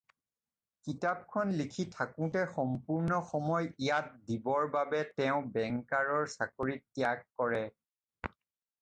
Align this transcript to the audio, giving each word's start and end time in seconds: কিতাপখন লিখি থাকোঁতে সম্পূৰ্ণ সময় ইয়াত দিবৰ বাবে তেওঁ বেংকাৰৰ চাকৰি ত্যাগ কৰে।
কিতাপখন 0.85 1.51
লিখি 1.59 1.83
থাকোঁতে 1.97 2.45
সম্পূৰ্ণ 2.55 3.21
সময় 3.33 3.69
ইয়াত 3.69 4.19
দিবৰ 4.33 4.67
বাবে 4.79 5.05
তেওঁ 5.21 5.39
বেংকাৰৰ 5.59 6.27
চাকৰি 6.37 6.81
ত্যাগ 6.85 7.25
কৰে। 7.43 7.65